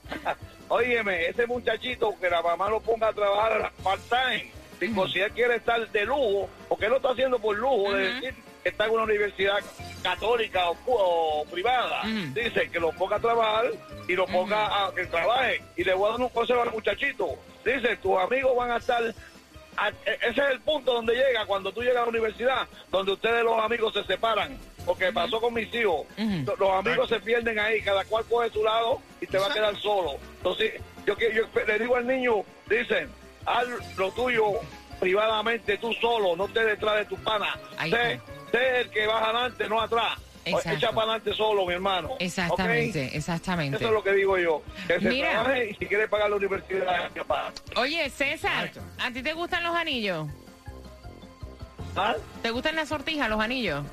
Óyeme, 0.68 1.26
ese 1.26 1.46
muchachito 1.46 2.14
que 2.20 2.30
la 2.30 2.42
mamá 2.42 2.68
lo 2.68 2.80
ponga 2.80 3.08
a 3.08 3.12
trabajar 3.12 3.72
part-time, 3.82 4.50
digo, 4.80 5.06
si 5.08 5.20
él 5.20 5.30
quiere 5.32 5.56
estar 5.56 5.86
de 5.90 6.04
lujo, 6.06 6.48
porque 6.68 6.86
él 6.86 6.90
lo 6.92 6.96
está 6.96 7.10
haciendo 7.10 7.38
por 7.38 7.56
lujo, 7.56 7.92
de 7.92 8.14
decir 8.14 8.34
que 8.62 8.68
está 8.70 8.86
en 8.86 8.92
una 8.92 9.02
universidad 9.02 9.58
católica 10.02 10.70
o, 10.70 10.76
o 10.86 11.44
privada, 11.46 12.02
dice 12.34 12.68
que 12.70 12.80
lo 12.80 12.92
ponga 12.92 13.16
a 13.16 13.20
trabajar 13.20 13.66
y 14.08 14.14
lo 14.14 14.26
ponga 14.26 14.86
a 14.86 14.94
que 14.94 15.06
trabaje. 15.06 15.62
Y 15.76 15.84
le 15.84 15.94
voy 15.94 16.08
a 16.08 16.12
dar 16.12 16.20
un 16.20 16.28
consejo 16.28 16.62
al 16.62 16.70
muchachito. 16.72 17.28
Dice, 17.64 17.96
tus 17.96 18.18
amigos 18.18 18.54
van 18.56 18.72
a 18.72 18.76
estar... 18.78 19.02
a- 19.76 19.88
e- 19.88 20.18
ese 20.28 20.40
es 20.40 20.50
el 20.50 20.60
punto 20.60 20.92
donde 20.92 21.14
llega, 21.14 21.46
cuando 21.46 21.72
tú 21.72 21.80
llegas 21.82 21.98
a 21.98 22.02
la 22.02 22.08
universidad, 22.08 22.66
donde 22.90 23.12
ustedes 23.12 23.42
los 23.44 23.58
amigos 23.62 23.92
se 23.94 24.04
separan. 24.04 24.58
Porque 24.84 25.12
pasó 25.12 25.40
con 25.40 25.54
mis 25.54 25.72
hijos. 25.74 26.06
Los 26.58 26.70
amigos 26.70 27.08
se 27.08 27.20
pierden 27.20 27.58
ahí, 27.58 27.80
cada 27.82 28.04
cual 28.04 28.24
coge 28.28 28.50
su 28.50 28.64
lado 28.64 29.00
y 29.20 29.26
te 29.26 29.38
va 29.38 29.46
a 29.46 29.54
quedar 29.54 29.76
solo. 29.80 30.16
Entonces, 30.38 30.80
yo, 31.06 31.14
yo 31.16 31.44
le 31.66 31.78
digo 31.78 31.94
al 31.96 32.06
niño, 32.06 32.44
dicen, 32.68 33.08
haz 33.46 33.64
lo 33.96 34.10
tuyo 34.10 34.44
privadamente 35.00 35.78
tú 35.78 35.92
solo, 35.94 36.36
no 36.36 36.48
te 36.48 36.64
detrás 36.64 36.96
de 36.96 37.04
tu 37.06 37.16
pana. 37.16 37.58
Sé, 37.90 38.20
está. 38.52 38.58
sé 38.58 38.80
el 38.80 38.90
que 38.90 39.06
va 39.06 39.24
adelante, 39.24 39.68
no 39.68 39.80
atrás. 39.80 40.18
Exacto. 40.44 40.70
Echa 40.70 40.90
para 40.90 41.12
adelante 41.12 41.34
solo, 41.34 41.66
mi 41.66 41.74
hermano. 41.74 42.16
Exactamente, 42.18 43.06
¿Ok? 43.06 43.14
exactamente. 43.14 43.76
Eso 43.76 43.86
es 43.86 43.92
lo 43.92 44.02
que 44.02 44.12
digo 44.12 44.36
yo. 44.38 44.62
Que 44.88 45.00
se 45.00 45.08
Mira. 45.08 45.30
trabaje 45.30 45.70
y 45.70 45.74
si 45.74 45.86
quiere 45.86 46.08
pagar 46.08 46.30
la 46.30 46.36
universidad, 46.36 47.10
que 47.12 47.24
pague. 47.24 47.52
Oye, 47.76 48.10
César. 48.10 48.70
¿a 48.98 49.10
ti 49.12 49.22
te 49.22 49.32
gustan 49.34 49.62
los 49.62 49.74
anillos? 49.74 50.26
¿Ah? 51.94 52.16
¿Te 52.42 52.50
gustan 52.50 52.74
las 52.74 52.88
sortijas, 52.88 53.28
los 53.28 53.40
anillos? 53.40 53.84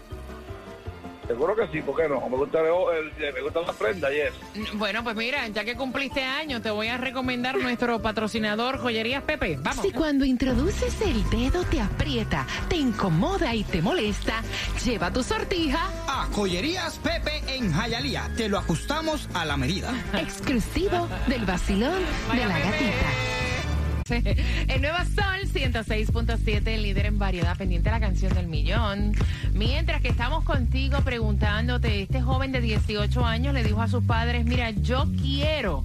Seguro 1.30 1.56
que 1.56 1.68
sí, 1.72 1.80
¿por 1.84 1.96
qué 1.96 2.10
no? 2.10 2.28
Me 2.28 2.38
gusta, 2.38 2.58
el, 2.60 3.24
el- 3.24 3.34
me 3.36 3.42
gusta 3.42 3.62
la 3.62 3.72
prenda 3.74 4.12
y 4.12 4.20
eso. 4.22 4.36
Bueno, 4.74 5.04
pues 5.04 5.16
mira, 5.16 5.48
ya 5.50 5.64
que 5.64 5.76
cumpliste 5.76 6.24
años, 6.24 6.64
te 6.64 6.72
voy 6.72 6.88
a 6.88 6.98
recomendar 6.98 7.56
nuestro 7.56 8.02
patrocinador 8.02 8.80
Joyerías 8.80 9.22
Pepe. 9.22 9.58
Vamos. 9.62 9.86
Si 9.86 9.92
cuando 9.92 10.26
introduces 10.26 11.00
el 11.02 11.30
dedo 11.30 11.64
te 11.66 11.80
aprieta, 11.82 12.48
te 12.68 12.78
incomoda 12.78 13.54
y 13.54 13.64
te 13.64 13.80
molesta, 13.80 14.42
lleva 14.84 15.14
tu 15.14 15.22
sortija 15.22 15.92
A 16.08 16.28
Joyerías 16.34 16.98
Pepe 16.98 17.44
en 17.48 17.72
Jayalía. 17.72 18.32
Te 18.36 18.50
lo 18.50 18.58
ajustamos 18.58 19.30
a 19.36 19.46
la 19.46 19.56
medida. 19.56 19.94
exclusivo 20.20 21.08
del 21.28 21.46
vacilón 21.46 22.02
de 22.34 22.46
la 22.48 22.58
gatita. 22.58 23.29
El 24.68 24.82
nuevo 24.82 24.98
Sol 24.98 25.48
106.7, 25.54 26.68
el 26.68 26.84
líder 26.84 27.06
en 27.06 27.20
variedad, 27.20 27.56
pendiente 27.56 27.90
de 27.90 27.96
la 27.96 28.00
canción 28.00 28.34
del 28.34 28.48
millón. 28.48 29.14
Mientras 29.54 30.02
que 30.02 30.10
estamos 30.10 30.44
contigo 30.44 31.00
preguntándote, 31.02 32.02
este 32.02 32.22
joven 32.22 32.52
de 32.52 32.62
18 32.62 33.26
años 33.26 33.54
le 33.54 33.64
dijo 33.64 33.82
a 33.82 33.88
sus 33.88 34.04
padres, 34.04 34.46
mira, 34.46 34.72
yo 34.72 35.06
quiero, 35.22 35.84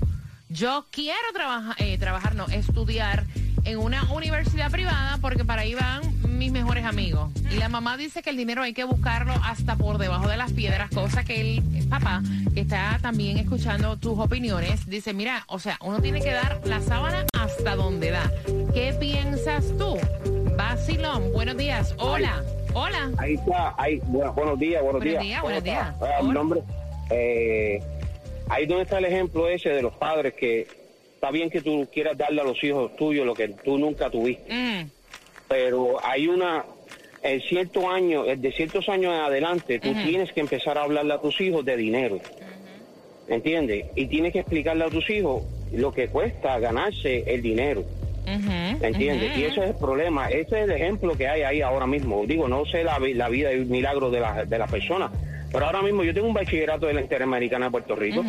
yo 0.48 0.86
quiero 0.90 1.18
trabajar, 1.34 1.76
eh, 1.78 1.98
trabajar, 1.98 2.34
no, 2.34 2.46
estudiar 2.46 3.26
en 3.64 3.78
una 3.78 4.04
universidad 4.12 4.70
privada 4.70 5.18
porque 5.20 5.44
para 5.44 5.62
ahí 5.62 5.74
van 5.74 6.02
mis 6.28 6.52
mejores 6.52 6.84
amigos. 6.84 7.30
Y 7.50 7.56
la 7.56 7.68
mamá 7.68 7.96
dice 7.96 8.22
que 8.22 8.30
el 8.30 8.36
dinero 8.36 8.62
hay 8.62 8.74
que 8.74 8.84
buscarlo 8.84 9.32
hasta 9.44 9.76
por 9.76 9.98
debajo 9.98 10.28
de 10.28 10.36
las 10.36 10.52
piedras, 10.52 10.90
cosa 10.90 11.24
que 11.24 11.40
el 11.40 11.88
papá, 11.88 12.22
que 12.52 12.60
está 12.60 12.98
también 13.00 13.38
escuchando 13.38 13.96
tus 13.96 14.18
opiniones, 14.18 14.86
dice, 14.86 15.14
mira, 15.14 15.44
o 15.48 15.58
sea, 15.58 15.78
uno 15.80 16.00
tiene 16.00 16.20
que 16.20 16.32
dar 16.32 16.60
la 16.64 16.80
sábana 16.80 17.24
hasta 17.38 17.76
donde 17.76 18.10
da. 18.10 18.30
¿Qué 18.72 18.94
piensas 18.98 19.64
tú? 19.78 19.96
Basilón, 20.56 21.32
buenos 21.32 21.56
días. 21.56 21.94
Hola, 21.98 22.42
hola. 22.74 23.10
Ahí 23.18 23.34
está, 23.34 23.74
ahí, 23.78 24.00
bueno, 24.04 24.32
buenos 24.32 24.58
días, 24.58 24.82
buenos, 24.82 25.02
Buenos 25.02 25.22
días, 25.22 25.40
¿Cómo 25.40 25.44
buenos 25.44 25.64
días. 25.64 25.94
Ah, 26.00 26.22
mi 26.22 26.28
Hola. 26.28 26.34
nombre, 26.34 26.62
eh, 27.10 27.82
ahí 28.48 28.66
donde 28.66 28.84
está 28.84 28.98
el 28.98 29.04
ejemplo 29.06 29.48
ese 29.48 29.70
de 29.70 29.82
los 29.82 29.94
padres 29.94 30.34
que 30.34 30.83
está 31.24 31.32
bien 31.32 31.48
que 31.48 31.62
tú 31.62 31.88
quieras 31.90 32.18
darle 32.18 32.42
a 32.42 32.44
los 32.44 32.62
hijos 32.62 32.94
tuyos 32.96 33.24
lo 33.24 33.34
que 33.34 33.48
tú 33.48 33.78
nunca 33.78 34.10
tuviste, 34.10 34.44
Mm, 34.52 34.90
pero 35.48 35.96
hay 36.04 36.28
una, 36.28 36.66
en 37.22 37.40
ciertos 37.40 37.82
años, 37.86 38.26
de 38.36 38.52
ciertos 38.52 38.86
años 38.90 39.14
en 39.14 39.20
adelante, 39.20 39.78
tú 39.80 39.88
tienes 40.04 40.30
que 40.34 40.40
empezar 40.40 40.76
a 40.76 40.82
hablarle 40.82 41.14
a 41.14 41.20
tus 41.22 41.40
hijos 41.40 41.64
de 41.64 41.78
dinero, 41.78 42.20
¿entiendes? 43.26 43.86
Y 43.96 44.06
tienes 44.06 44.34
que 44.34 44.40
explicarle 44.40 44.84
a 44.84 44.90
tus 44.90 45.08
hijos 45.08 45.44
lo 45.72 45.92
que 45.94 46.08
cuesta 46.08 46.58
ganarse 46.58 47.24
el 47.26 47.40
dinero. 47.40 47.84
ujú. 49.24 49.40
Y 49.40 49.44
ese 49.44 49.60
es 49.60 49.70
el 49.70 49.76
problema, 49.76 50.28
ese 50.28 50.40
es 50.60 50.64
el 50.64 50.72
ejemplo 50.72 51.16
que 51.16 51.26
hay 51.26 51.40
ahí 51.42 51.60
ahora 51.62 51.86
mismo. 51.86 52.22
Digo, 52.26 52.48
no 52.48 52.66
sé 52.66 52.84
la, 52.84 52.98
vi- 52.98 53.14
la 53.14 53.30
vida 53.30 53.50
y 53.50 53.56
el 53.56 53.66
milagro 53.66 54.10
de 54.10 54.20
la, 54.20 54.44
de 54.44 54.58
la 54.58 54.66
persona, 54.66 55.10
pero 55.50 55.64
ahora 55.64 55.80
mismo 55.80 56.04
yo 56.04 56.12
tengo 56.12 56.26
un 56.28 56.34
bachillerato 56.34 56.86
de 56.86 56.92
la 56.94 57.00
Interamericana 57.00 57.64
de 57.66 57.70
Puerto 57.70 57.96
Rico 57.96 58.22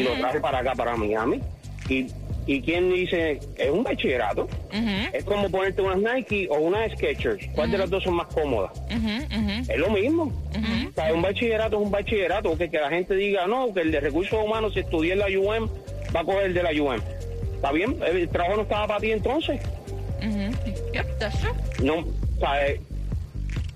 y 0.00 0.02
lo 0.02 0.10
traje 0.18 0.40
para 0.40 0.58
acá, 0.58 0.74
para 0.74 0.96
Miami. 0.96 1.40
Y, 1.88 2.06
y 2.46 2.60
quien 2.62 2.90
dice, 2.92 3.40
es 3.56 3.70
un 3.70 3.82
bachillerato, 3.82 4.48
es 5.12 5.24
como 5.24 5.48
ponerte 5.50 5.82
unas 5.82 5.98
Nike 5.98 6.48
o 6.50 6.58
unas 6.58 6.92
Skechers. 6.92 7.46
¿Cuál 7.54 7.70
de 7.70 7.78
las 7.78 7.90
dos 7.90 8.02
son 8.04 8.14
más 8.14 8.26
cómodas? 8.28 8.70
Es 9.68 9.78
lo 9.78 9.90
mismo. 9.90 10.24
O 10.88 10.92
sea, 10.94 11.12
un 11.12 11.22
bachillerato 11.22 11.76
es 11.78 11.82
un 11.84 11.90
bachillerato. 11.90 12.56
Que, 12.56 12.70
que 12.70 12.78
la 12.78 12.88
gente 12.90 13.14
diga, 13.14 13.46
no, 13.46 13.72
que 13.74 13.80
el 13.80 13.90
de 13.90 14.00
recursos 14.00 14.38
humanos, 14.42 14.72
si 14.74 14.80
estudié 14.80 15.12
en 15.14 15.18
la 15.18 15.26
UM, 15.26 15.68
va 16.14 16.20
a 16.20 16.24
coger 16.24 16.46
el 16.46 16.54
de 16.54 16.62
la 16.62 16.70
UM. 16.70 17.00
¿Está 17.56 17.72
bien? 17.72 17.96
El 18.06 18.28
trabajo 18.28 18.56
no 18.56 18.62
estaba 18.62 18.86
para 18.86 19.00
ti 19.00 19.12
entonces. 19.12 19.60
Yep, 20.92 21.18
that's. 21.18 21.38
No, 21.82 21.98
o 21.98 22.40
sea, 22.40 22.66
eh, 22.66 22.80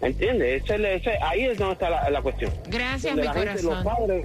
¿entiendes? 0.01 0.62
Ese, 0.64 0.94
ese- 0.94 1.18
ahí 1.22 1.42
es 1.44 1.59
donde 1.59 1.75
está 1.75 1.90
la, 1.90 2.11
la 2.11 2.22
cuestión. 2.22 2.51
Gracias, 2.68 3.03
Donde 3.14 3.22
mi 3.22 3.29
la 3.29 3.35
gente, 3.35 3.62
los 3.62 3.83
corazón. 3.83 4.22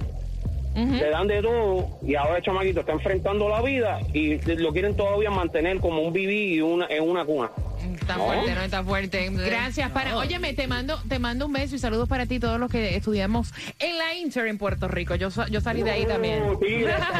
Le 0.86 1.10
dan 1.10 1.26
de 1.26 1.42
todo 1.42 1.98
y 2.02 2.14
ahora 2.14 2.36
el 2.38 2.42
chamaquito 2.42 2.80
está 2.80 2.92
enfrentando 2.92 3.48
la 3.48 3.60
vida 3.62 4.00
y 4.12 4.36
lo 4.56 4.72
quieren 4.72 4.96
todavía 4.96 5.30
mantener 5.30 5.78
como 5.80 6.02
un 6.02 6.12
bibí 6.12 6.54
y 6.54 6.60
una, 6.60 6.86
en 6.88 7.08
una 7.08 7.24
cuna. 7.24 7.50
Está 8.00 8.16
No. 8.16 8.24
fuerte, 8.26 8.54
no 8.54 8.60
está 8.62 8.82
fuerte. 8.82 9.28
Gracias 9.30 9.90
para. 9.90 10.16
Óyeme, 10.16 10.52
te 10.52 10.66
mando, 10.66 11.00
te 11.08 11.18
mando 11.20 11.46
un 11.46 11.52
beso 11.52 11.76
y 11.76 11.78
saludos 11.78 12.08
para 12.08 12.26
ti 12.26 12.40
todos 12.40 12.58
los 12.58 12.68
que 12.70 12.96
estudiamos 12.96 13.52
en 13.78 13.96
la 13.98 14.14
Inter 14.14 14.46
en 14.48 14.58
Puerto 14.58 14.88
Rico. 14.88 15.14
Yo, 15.14 15.28
yo 15.50 15.60
salí 15.60 15.82
de 15.82 15.90
ahí 15.92 16.04
también. 16.06 16.42
Sí, 16.60 16.74
gracias. 16.80 17.10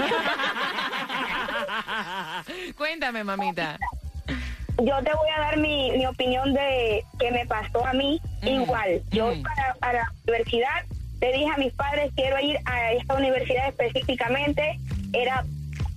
Cuéntame, 2.78 3.24
mamita. 3.24 3.78
yo 4.78 5.04
te 5.04 5.14
voy 5.14 5.30
a 5.36 5.40
dar 5.40 5.58
mi, 5.58 5.92
mi 5.92 6.06
opinión 6.06 6.54
de 6.54 7.04
que 7.20 7.32
me 7.32 7.46
pasó 7.46 7.86
a 7.86 7.94
mí 7.94 8.20
igual. 8.44 9.02
Yo 9.12 9.34
para, 9.42 9.74
para 9.80 10.00
la 10.04 10.12
universidad 10.24 10.86
le 11.20 11.34
dije 11.34 11.50
a 11.50 11.58
mis 11.58 11.74
padres 11.74 12.12
quiero 12.16 12.40
ir 12.40 12.58
a 12.66 12.92
esta 12.94 13.16
universidad 13.16 13.70
específicamente, 13.70 14.80
era 15.14 15.44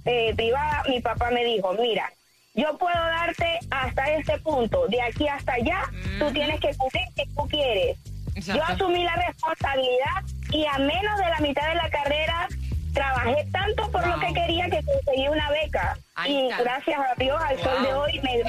eh, 0.04 0.34
privada, 0.34 0.82
mi 0.88 1.00
papá 1.00 1.30
me 1.30 1.44
dijo, 1.44 1.72
mira, 1.74 2.10
yo 2.54 2.76
puedo 2.78 2.94
darte 2.94 3.58
hasta 3.70 4.10
este 4.12 4.38
punto, 4.38 4.86
de 4.88 5.00
aquí 5.00 5.28
hasta 5.28 5.54
allá, 5.54 5.82
tú 6.18 6.32
tienes 6.32 6.60
que 6.60 6.74
cumplir 6.76 7.04
que 7.14 7.24
tú 7.34 7.46
quieres. 7.48 7.98
Yo 8.36 8.62
asumí 8.64 9.04
la 9.04 9.14
responsabilidad 9.16 10.22
y 10.52 10.64
a 10.66 10.78
menos 10.78 11.18
de 11.18 11.28
la 11.28 11.38
mitad 11.40 11.68
de 11.68 11.74
la 11.74 11.90
carrera 11.90 12.48
trabajé 12.92 13.46
tanto 13.52 13.90
por 13.90 14.06
lo 14.06 14.18
que 14.18 14.32
quería 14.32 14.68
que 14.68 14.80
conseguí 14.82 15.28
una 15.28 15.50
beca. 15.50 15.96
y 16.26 16.48
gracias 16.48 16.98
a 16.98 17.14
Dios 17.16 17.40
al 17.40 17.58
sol 17.60 17.82
de 17.82 17.94
hoy 17.94 18.20
me 18.20 18.40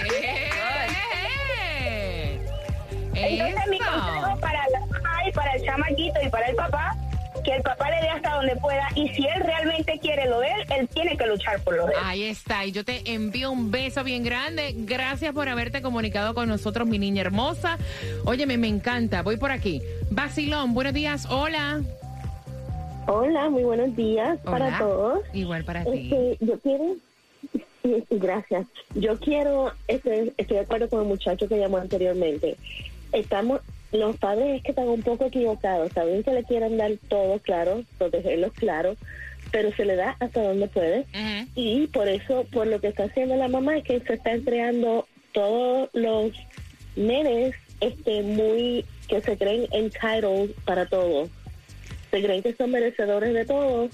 Entonces 3.13 3.67
mi 3.67 3.77
consejo 3.79 4.39
para 4.39 4.67
la 4.69 4.79
mamá 4.79 5.27
y 5.27 5.31
para 5.31 5.53
el 5.53 5.65
chamaquito 5.65 6.21
y 6.23 6.29
para 6.29 6.47
el 6.47 6.55
papá 6.55 6.95
que 7.43 7.55
el 7.55 7.61
papá 7.61 7.89
le 7.89 8.01
dé 8.01 8.09
hasta 8.09 8.35
donde 8.35 8.55
pueda 8.55 8.87
y 8.95 9.07
si 9.09 9.25
él 9.25 9.41
realmente 9.41 9.99
quiere 9.99 10.27
lo 10.27 10.39
de 10.39 10.47
él, 10.47 10.65
él 10.79 10.87
tiene 10.89 11.17
que 11.17 11.25
luchar 11.27 11.61
por 11.63 11.75
lo 11.75 11.85
de 11.85 11.93
él. 11.93 11.99
Ahí 12.03 12.23
está, 12.23 12.65
y 12.65 12.71
yo 12.71 12.83
te 12.83 13.13
envío 13.13 13.51
un 13.51 13.71
beso 13.71 14.03
bien 14.03 14.23
grande. 14.23 14.73
Gracias 14.77 15.33
por 15.33 15.49
haberte 15.49 15.81
comunicado 15.81 16.33
con 16.33 16.47
nosotros, 16.47 16.87
mi 16.87 16.99
niña 16.99 17.21
hermosa. 17.21 17.77
Óyeme, 18.25 18.57
me 18.57 18.67
encanta. 18.67 19.21
Voy 19.21 19.37
por 19.37 19.51
aquí. 19.51 19.81
Basilón, 20.09 20.73
buenos 20.73 20.93
días. 20.93 21.25
Hola. 21.29 21.81
Hola, 23.07 23.49
muy 23.49 23.63
buenos 23.63 23.95
días 23.95 24.39
para 24.43 24.77
todos. 24.77 25.19
Igual 25.33 25.63
para 25.63 25.83
ti. 25.83 26.09
Este, 26.11 26.45
yo 26.45 26.59
quiero, 26.59 26.95
sí, 27.51 27.63
sí, 27.83 28.17
gracias. 28.17 28.67
Yo 28.93 29.19
quiero, 29.19 29.73
este, 29.87 30.33
estoy 30.37 30.57
de 30.57 30.63
acuerdo 30.63 30.89
con 30.89 31.01
el 31.01 31.07
muchacho 31.07 31.47
que 31.47 31.57
llamó 31.57 31.77
anteriormente. 31.77 32.55
Estamos, 33.11 33.61
los 33.91 34.17
padres 34.17 34.57
es 34.57 34.63
que 34.63 34.71
están 34.71 34.87
un 34.87 35.01
poco 35.01 35.25
equivocados. 35.25 35.91
Saben 35.93 36.23
que 36.23 36.31
le 36.31 36.43
quieren 36.43 36.77
dar 36.77 36.91
todo 37.07 37.39
claro, 37.39 37.83
protegerlos 37.97 38.53
claro, 38.53 38.95
pero 39.51 39.73
se 39.75 39.85
le 39.85 39.95
da 39.95 40.15
hasta 40.19 40.41
donde 40.41 40.67
puede. 40.67 41.05
Y 41.55 41.87
por 41.87 42.07
eso, 42.07 42.45
por 42.51 42.67
lo 42.67 42.79
que 42.79 42.87
está 42.87 43.05
haciendo 43.05 43.35
la 43.35 43.47
mamá, 43.47 43.77
es 43.77 43.83
que 43.83 43.99
se 44.01 44.13
está 44.13 44.31
entregando 44.31 45.07
todos 45.33 45.89
los 45.93 46.31
nenes 46.95 47.55
este, 47.79 48.21
muy 48.21 48.85
que 49.07 49.21
se 49.21 49.37
creen 49.37 49.67
entitled 49.71 50.51
para 50.65 50.85
todo. 50.85 51.27
Se 52.11 52.21
creen 52.21 52.43
que 52.43 52.53
son 52.53 52.71
merecedores 52.71 53.33
de 53.33 53.45
todo 53.45 53.89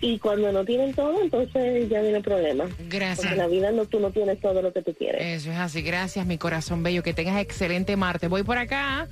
y 0.00 0.18
cuando 0.18 0.52
no 0.52 0.64
tienen 0.64 0.94
todo, 0.94 1.20
entonces 1.20 1.88
ya 1.88 2.00
viene 2.00 2.18
el 2.18 2.22
problema. 2.22 2.68
Gracias. 2.88 3.18
Porque 3.18 3.32
en 3.32 3.38
la 3.38 3.48
vida 3.48 3.72
no, 3.72 3.86
tú 3.86 3.98
no 3.98 4.10
tienes 4.10 4.40
todo 4.40 4.62
lo 4.62 4.72
que 4.72 4.82
tú 4.82 4.94
quieres. 4.94 5.20
Eso 5.42 5.50
es 5.50 5.58
así. 5.58 5.82
Gracias, 5.82 6.24
mi 6.24 6.38
corazón 6.38 6.82
bello. 6.82 7.02
Que 7.02 7.14
tengas 7.14 7.40
excelente 7.40 7.96
martes. 7.96 8.30
Voy 8.30 8.44
por 8.44 8.58
acá. 8.58 9.08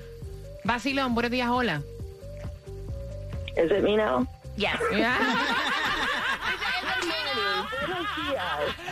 Basilón, 0.66 1.14
buenos 1.14 1.30
días. 1.30 1.48
Hola. 1.48 1.80
¿Es 3.54 3.70
el 3.70 3.84
mío? 3.84 4.26
Yes. 4.56 4.70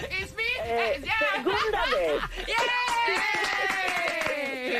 It's 0.08 0.32
me. 0.36 0.44
Eh, 0.64 1.02
segunda 1.34 1.84
vez. 1.90 2.22
Yay. 2.46 2.56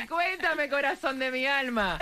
Cuéntame, 0.09 0.69
corazón 0.69 1.19
de 1.19 1.33
mi 1.33 1.47
alma. 1.47 1.99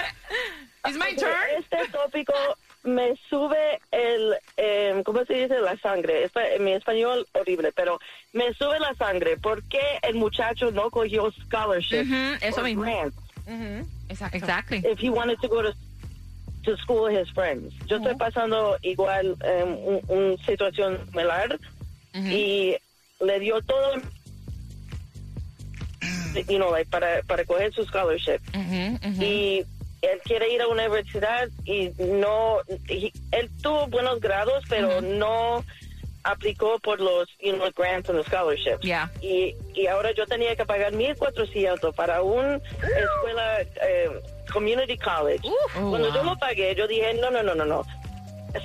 It's 0.87 0.99
my 0.99 1.17
turn. 1.17 1.33
Este 1.59 1.89
tópico 1.89 2.35
me 2.83 3.17
sube 3.31 3.81
el, 3.93 4.35
eh, 4.59 5.01
¿cómo 5.07 5.25
se 5.25 5.33
dice? 5.35 5.59
La 5.61 5.79
sangre. 5.79 6.31
Mi 6.61 6.75
español 6.75 7.27
horrible, 7.33 7.73
pero 7.73 7.99
me 8.35 8.53
sube 8.53 8.79
la 8.79 8.95
sangre. 8.97 9.39
¿Por 9.39 9.63
qué 9.69 9.81
el 10.03 10.17
muchacho 10.17 10.71
no 10.71 10.91
cogió 10.91 11.33
scholarship? 11.33 12.03
Ujú, 12.03 12.37
eso 12.43 12.61
or 12.61 12.65
mismo. 12.65 12.83
grant 12.83 13.15
Exacto. 14.13 14.37
Exactly. 14.37 14.79
If 14.85 14.99
he 14.99 15.11
wanted 15.11 15.39
to 15.41 15.49
go 15.49 15.63
to, 15.63 15.73
to 16.65 16.77
school 16.79 17.05
with 17.05 17.17
his 17.19 17.29
friends. 17.31 17.73
Yo 17.89 17.97
estoy 17.99 18.15
pasando 18.19 18.77
igual 18.83 19.37
eh, 19.45 19.65
un, 19.65 20.01
un 20.09 20.39
situación 20.47 20.99
similar 21.11 21.59
y 22.31 22.77
le 23.21 23.39
dio 23.41 23.61
todo 23.63 24.01
you 26.49 26.59
know, 26.59 26.71
like, 26.71 26.89
para, 26.91 27.23
para 27.27 27.45
coger 27.45 27.73
su 27.75 27.85
scholarship. 27.85 28.41
Y 29.23 29.65
él 30.03 30.19
quiere 30.25 30.53
ir 30.53 30.61
a 30.63 30.67
una 30.69 30.85
universidad 30.85 31.49
y 31.65 31.91
no, 31.99 32.59
y- 32.89 33.13
él 33.33 33.51
tuvo 33.63 33.87
buenos 33.89 34.21
grados, 34.21 34.65
pero 34.69 35.01
no 35.01 35.65
aplicó 36.25 36.79
por 36.81 37.01
los 37.01 37.29
you 37.41 37.53
know, 37.57 37.71
grants 37.75 38.09
and 38.09 38.19
the 38.19 38.25
scholarships. 38.25 38.85
Yeah. 38.85 39.09
Y, 39.21 39.55
y 39.75 39.87
ahora 39.87 40.13
yo 40.13 40.27
tenía 40.27 40.55
que 40.57 40.65
pagar 40.65 40.93
1.400 40.93 41.95
para 41.95 42.23
una 42.23 42.57
escuela, 42.57 43.61
eh, 43.83 44.09
community 44.53 44.97
college. 44.99 45.43
Oh, 45.77 45.91
Cuando 45.91 46.13
yo 46.15 46.23
lo 46.23 46.37
pagué, 46.37 46.75
yo 46.75 46.87
dije, 46.87 47.15
no, 47.15 47.31
no, 47.31 47.43
no, 47.43 47.55
no, 47.55 47.65
no. 47.65 47.85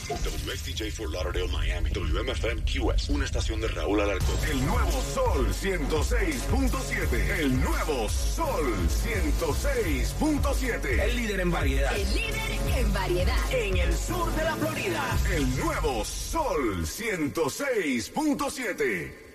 WSTJ 0.45 0.91
for 0.91 1.09
Lauderdale, 1.09 1.47
Miami. 1.47 1.89
WMFM 1.91 2.61
QS. 2.63 3.09
Una 3.09 3.25
estación 3.25 3.59
de 3.61 3.69
Raúl 3.69 4.01
Alarcón. 4.01 4.35
El 4.49 4.63
nuevo 4.65 4.91
Sol 4.91 5.47
106.7. 5.49 7.39
El 7.39 7.61
nuevo 7.61 8.09
Sol 8.09 8.73
106.7. 8.87 10.99
El 10.99 11.15
líder 11.15 11.39
en 11.39 11.51
variedad. 11.51 11.95
El 11.95 12.13
líder 12.13 12.51
en 12.77 12.93
variedad. 12.93 13.37
En 13.51 13.77
el 13.77 13.95
sur 13.95 14.29
de 14.35 14.43
la 14.43 14.55
Florida. 14.55 15.17
El 15.33 15.57
nuevo 15.57 16.05
Sol 16.05 16.85
106.7. 16.85 19.30